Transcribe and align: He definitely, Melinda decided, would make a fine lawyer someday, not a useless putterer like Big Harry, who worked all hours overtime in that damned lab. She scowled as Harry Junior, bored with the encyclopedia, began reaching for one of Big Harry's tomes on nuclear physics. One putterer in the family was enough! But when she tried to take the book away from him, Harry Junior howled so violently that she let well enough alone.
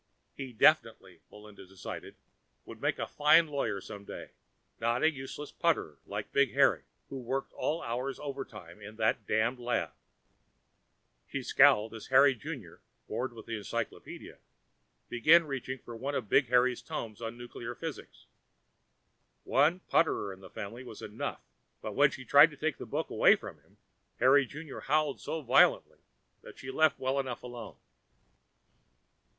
He 0.35 0.51
definitely, 0.51 1.21
Melinda 1.29 1.67
decided, 1.67 2.15
would 2.65 2.81
make 2.81 2.97
a 2.97 3.05
fine 3.05 3.45
lawyer 3.45 3.79
someday, 3.79 4.31
not 4.79 5.03
a 5.03 5.11
useless 5.11 5.51
putterer 5.51 5.99
like 6.07 6.31
Big 6.31 6.53
Harry, 6.55 6.85
who 7.09 7.19
worked 7.19 7.53
all 7.53 7.83
hours 7.83 8.17
overtime 8.19 8.81
in 8.81 8.95
that 8.95 9.27
damned 9.27 9.59
lab. 9.59 9.91
She 11.27 11.43
scowled 11.43 11.93
as 11.93 12.07
Harry 12.07 12.33
Junior, 12.33 12.81
bored 13.07 13.31
with 13.31 13.45
the 13.45 13.55
encyclopedia, 13.55 14.39
began 15.07 15.43
reaching 15.45 15.77
for 15.77 15.95
one 15.95 16.15
of 16.15 16.27
Big 16.27 16.47
Harry's 16.47 16.81
tomes 16.81 17.21
on 17.21 17.37
nuclear 17.37 17.75
physics. 17.75 18.25
One 19.43 19.81
putterer 19.81 20.33
in 20.33 20.39
the 20.39 20.49
family 20.49 20.83
was 20.83 21.03
enough! 21.03 21.43
But 21.79 21.93
when 21.93 22.09
she 22.09 22.25
tried 22.25 22.49
to 22.49 22.57
take 22.57 22.77
the 22.79 22.87
book 22.87 23.11
away 23.11 23.35
from 23.35 23.59
him, 23.59 23.77
Harry 24.19 24.47
Junior 24.47 24.79
howled 24.79 25.21
so 25.21 25.43
violently 25.43 25.99
that 26.41 26.57
she 26.57 26.71
let 26.71 26.97
well 26.97 27.19
enough 27.19 27.43
alone. 27.43 27.75